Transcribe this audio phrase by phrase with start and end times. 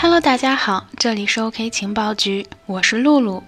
[0.00, 3.42] Hello，大家好，这里是 OK 情报局，我是露露。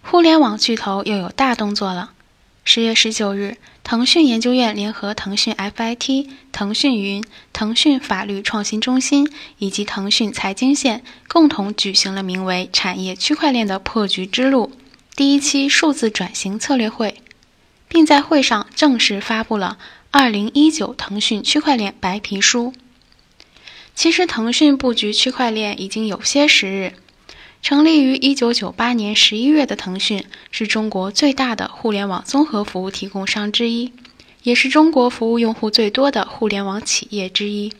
[0.00, 2.12] 互联网巨头又有大动作了。
[2.62, 9.28] 十月十九日，腾讯研究院联合腾讯 FIT、腾讯云、腾讯法律创新中心
[9.58, 14.70] 以及腾讯财经线共同举行了名为“产业区块链的破局之路”
[15.16, 17.20] 第一期数字转型策略会，
[17.88, 19.78] 并在会上正式发布了
[20.12, 22.72] 二零一九腾讯区块链白皮书。
[23.94, 26.94] 其实，腾讯布局区块链已经有些时日。
[27.60, 33.92] 成立于1998年11月的腾讯，是中国最大的互联网综合服务提供商之一，
[34.42, 37.72] 也是中国服务用户最多的互联网企业之一。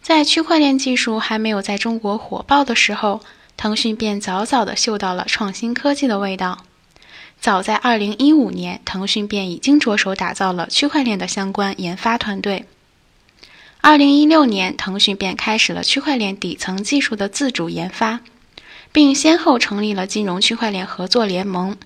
[0.00, 3.20] 在区块链技术还没有在中国火爆的时候，
[3.56, 6.64] 腾讯便早早地嗅到了创新科技的味道。
[7.40, 12.66] 早在2015年，腾讯便已经着手打造了区块链的相关研发团队。
[13.82, 18.20] 二零一六年，腾讯便开始了区块链底层技术的自主研发，
[18.92, 21.78] 并先后成立了金融区块链合作联盟。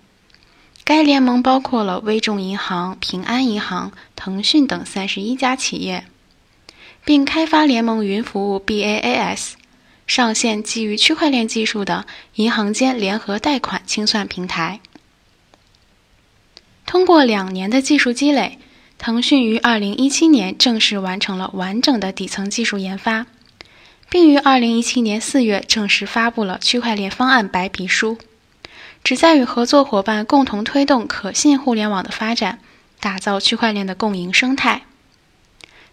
[0.82, 6.04] 该联盟包括了微众银行、平安银行、腾讯等三十一家企业，
[7.04, 9.52] 并开发联盟云服务 BaaS，
[10.06, 14.80] 上线基于区块链技术的银行间联合贷款清算平台。
[16.84, 18.58] 通过两年的技术积累。
[19.04, 23.26] 腾讯于二零一七年正式完成了完整的底层技术研发，
[24.08, 28.16] 并于二零一七年四月正式发布了区块链方案白皮书，
[29.02, 32.60] 旨在与合作伙伴共同推动可信互联网的发展，
[32.98, 34.86] 打造区块链的共赢生态。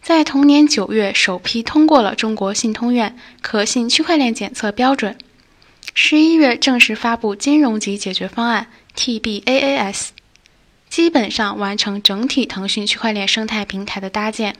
[0.02, 5.18] 在同年九月，首批通过了中国信通院可信区块链检测标准，
[5.94, 10.12] 十一月正式发布金融级解决方案 TBAAS。
[10.92, 14.58] 基本上完成整体腾讯区块链生态平台的搭建，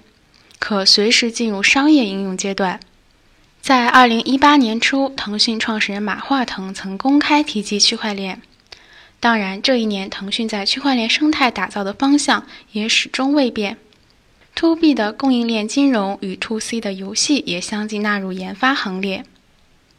[0.60, 2.80] 可随时进入商业应用阶段。
[3.60, 8.42] 在二零一八年初，腾讯创始人马化腾曾公开提及区块链。
[9.20, 13.76] 当然，这一年腾讯在区块链生态打造的方向也始终未变。
[14.56, 19.26] To B 的供应链金融与 To C 的游戏也相继纳入研发行列。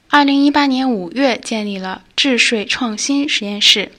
[0.09, 3.93] 二零一八年五月，建立了智税创新实验室。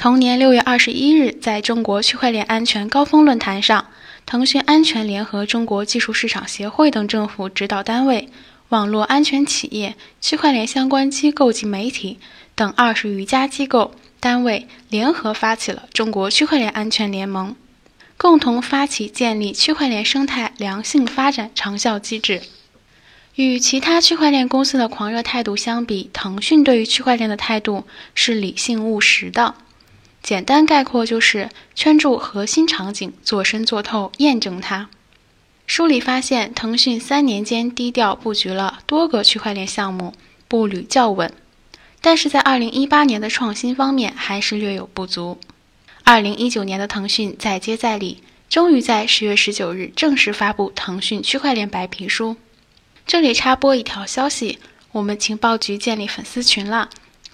[0.00, 3.88] 同年六月二十一日，在中国区块链安全高峰论坛上，
[4.24, 8.30] 腾讯安全联合中国技术市场协会等政府指导单位、
[8.70, 12.18] 网络安全企业、区块链相关机构及媒体
[12.54, 17.54] 等二十余家机构单位联合发起了中国区块链安全联盟，
[18.16, 22.40] 共同发起建立区块链生态良性发展长效机制。
[23.34, 27.84] 与其他区块链公司的狂热态度相比，腾讯对于区块链的态度
[28.14, 29.56] 是理性务实的。
[30.22, 34.88] 简单概括就是圈住核心场景，做深做透，验证它。
[35.66, 40.12] 梳理发现，腾讯三年间低调布局了多个区块链项目，
[40.48, 41.32] 步履较稳，
[42.00, 45.38] 但是在二零一八年的创新方面还是略有不足。
[46.02, 52.36] 二零一九年的腾讯再接再厉，终于在十月十九日正式发布腾讯区块链白皮书。
[53.06, 54.58] 这里插播一条消息：
[54.92, 56.90] 我们情报局建立粉丝群了。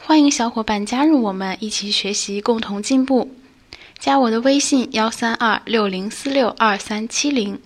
[0.09, 3.35] 欢迎小伙伴加入我们，一起学习，共同进步。
[3.99, 7.61] 加我的微信：幺三二六零四六二三七零。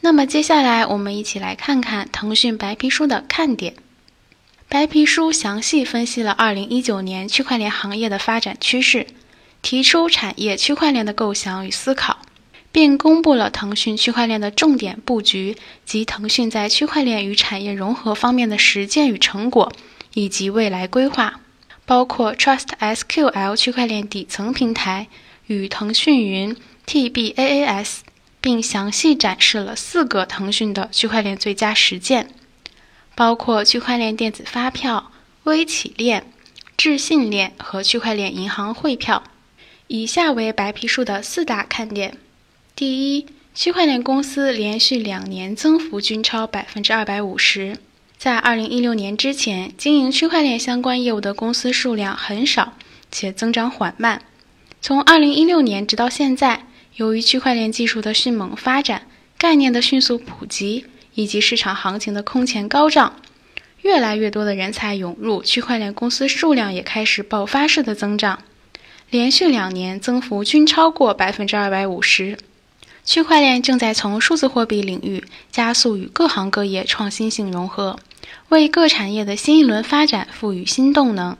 [0.00, 3.74] 那么接下来，我们一起来看看腾讯白皮书的看点。
[4.68, 9.08] 白皮书详细分析了二零一九年区块链行业的发展趋势，
[9.60, 12.18] 提出产业区块链的构想与思考，
[12.70, 19.72] 并公布了腾讯区块链的重点布局及腾讯在区块链与产业融合方面的实践与成果，
[20.14, 21.40] 以及未来规划。
[21.86, 25.06] 包括 Trust SQL 区块链底层平台
[25.46, 27.98] 与腾讯云 TBAAS，
[28.40, 32.28] 并详细展示了四个腾讯的区块链最佳实践，
[33.14, 35.12] 包括区块链电子发票、
[35.44, 36.30] 微企链、
[36.76, 39.22] 智信链和区块链银行汇票。
[39.86, 42.18] 以下为白皮书的四大看点：
[42.74, 47.78] 第一，区块链公司连续两年增幅均超百分之二百五十。
[48.18, 52.72] 在二零一六年之前，经营区块链相关业务的公司数量很少，
[53.12, 54.22] 且增长缓慢。
[54.80, 59.02] 从二零一六年直到现在，由于区块链技术的迅猛发展、
[59.36, 63.16] 概念的迅速普及以及市场行情的空前高涨，
[63.82, 68.42] 越来越多的人才涌入，区块链公司数量也开始爆发式的增长，
[69.10, 72.38] 连续两年增幅均超过百分之二百五十。
[73.06, 75.22] 区块链正在从数字货币领域
[75.52, 78.00] 加速与各行各业创新性融合，
[78.48, 81.36] 为各产业的新一轮发展赋予新动能。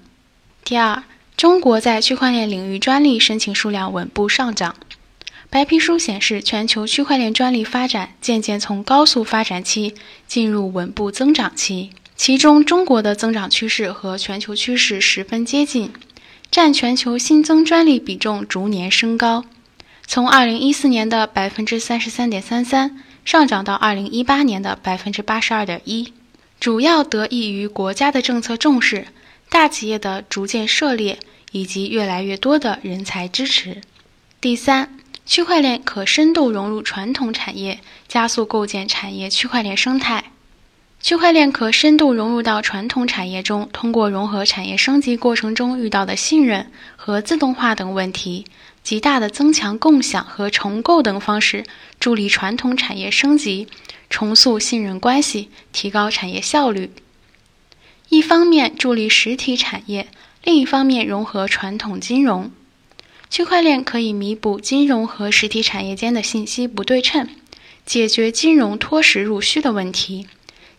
[0.64, 1.02] 第二，
[1.36, 4.76] 中国在区块链领域专利申请数量稳步上涨。
[5.50, 9.94] 白皮书显示，全球区块链专利发展渐渐从高速发展期
[10.28, 11.90] 进入稳步增长期。
[12.14, 15.92] 其中中国的增长趋势和全球趋势十分接近，
[16.50, 19.44] 占全球新增专利比重逐年升高，
[20.06, 26.12] 从二零一四年的百分之三十三点三三上涨到二零一八年的百分之八十二点一，
[26.60, 29.08] 主要得益于国家的政策重视、
[29.50, 31.18] 大企业的逐渐涉猎
[31.52, 33.82] 以及越来越多的人才支持。
[34.40, 34.92] 第三。
[35.28, 40.30] 区块链可深度融入传统产业，加速构建产业区块链生态。
[41.06, 48.44] 区块链可深度融入到传统产业中，通过融合产业升级过程中遇到的信任和自动化等问题，
[48.82, 51.62] 极大的增强共享和重构等方式，
[52.00, 53.68] 助力传统产业升级，
[54.10, 56.90] 重塑信任关系，提高产业效率。
[58.08, 60.08] 一方面助力实体产业，
[60.42, 62.50] 另一方面融合传统金融。
[63.30, 67.28] 区块链可以弥补金融和实体产业间的信息不对称，
[67.84, 70.26] 解决金融脱实入虚的问题，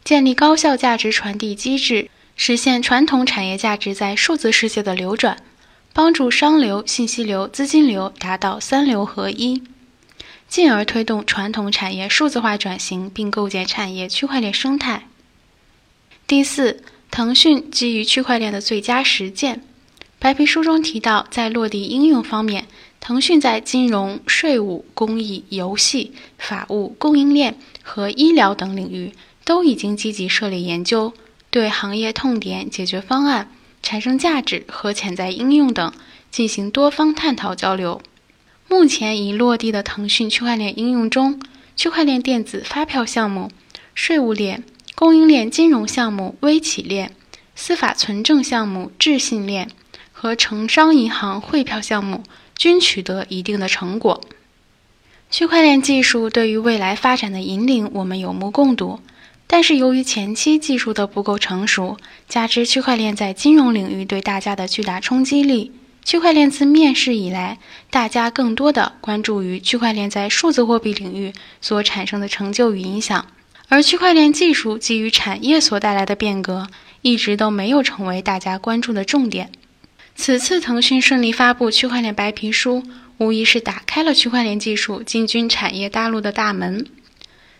[0.07, 5.44] 建立高效价值传递机制，实现传统产业价值在数字世界的流转，
[5.92, 9.62] 帮助商流、信息流、资金流达到三流合一，
[10.48, 15.09] 进而推动传统产业数字化转型，并构建产业区块链生态。
[16.25, 16.81] 第四，
[17.12, 19.62] 腾讯基于区块链的最佳实践。
[20.19, 22.68] 白皮书中提到，在落地应用方面，
[23.01, 29.12] 腾讯在金融、税务、公益、游戏、法务、供应链和医疗等领域
[29.48, 31.14] 都已经积极设立研究，
[31.50, 33.50] 对行业痛点、解决方案、
[33.82, 35.94] 产生价值和潜在应用等
[36.30, 38.02] 进行多方探讨交流。
[38.68, 41.40] 目前已落地的腾讯区块链应用中，
[41.78, 43.50] 区块链电子发票项目、
[43.96, 44.66] 税务链、
[44.96, 47.16] 供应链金融项目微企链、
[47.56, 49.72] 司法存证项目智信链。
[50.20, 52.24] 和城商银行汇票项目
[52.58, 54.20] 均取得一定的成果。
[55.30, 59.00] 区块链技术对于未来发展的引领，我们有目共睹。
[59.50, 61.98] 但是由于前期技术的不够成熟，
[62.28, 65.72] 加之区块链在金融领域对大家的巨大冲击力，
[66.04, 67.58] 区块链自面世以来，
[67.90, 73.26] 大家更多的关注于区块链在数字货币领域所产生的成就与影响，
[73.70, 76.68] 而区块链技术基于产业所带来的变革，
[77.02, 79.50] 一直都没有成为大家关注的重点。
[80.16, 82.84] 此次腾讯顺利发布区块链白皮书，
[83.18, 86.86] 无疑是打开了区块链技术进军产业大陆的大门。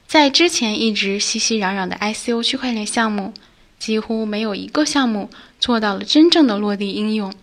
[0.08, 3.34] 在之前一直熙熙攘攘的 ICO 区块链项目，
[3.78, 7.34] 几乎没有一个项目做到了真正的落地应用。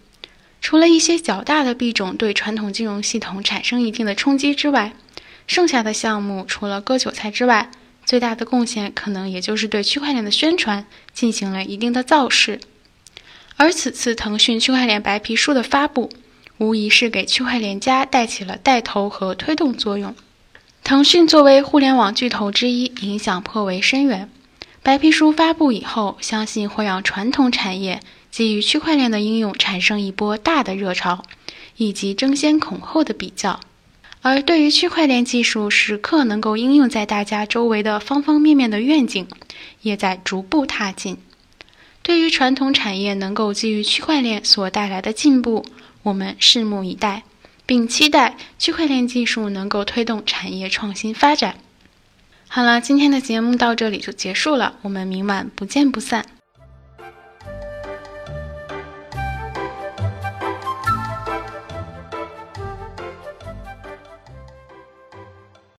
[0.62, 4.94] 除了一些较大的币种对传统金融系统产生一定的冲击之外，
[5.46, 7.70] 剩下的项目除了割韭菜之外，
[8.06, 12.60] 最大的贡献可能也就是对区块链的宣传进行了一定的造势。
[13.56, 16.10] 而此次腾讯区块链白皮书的发布，
[16.56, 20.14] 无疑是给区块链加带起了带头和推动作用。
[20.84, 24.28] 腾讯作为互联网巨头之一，影响颇为深远。
[24.82, 28.00] 白皮书发布以后，相信会让传统产业
[28.30, 31.24] 基于区块链的应用产生一波大的热潮，
[31.78, 33.60] 以及争先恐后的比较。
[34.20, 39.26] 而对于区块链技术时刻能够应用在大家周围的方方面面的愿景，
[39.80, 41.16] 也在逐步踏进。
[42.02, 45.64] 对于传统产业能够基于区块链所带来的进步，
[46.02, 47.22] 我们拭目以待，
[47.66, 51.56] 并期待区块链技术能够推动产业创新发展。
[52.48, 56.24] 好了，今天的节目到这里就结束了，我们明晚不见不散。